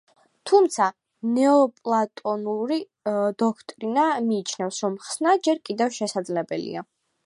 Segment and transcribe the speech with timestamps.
[0.51, 0.85] თუმცა,
[1.33, 2.79] ნეოპლატონური
[3.45, 6.89] დოქტრინა მიიჩნევს რომ ხსნა ჯერ კიდევ შესაძლებელია.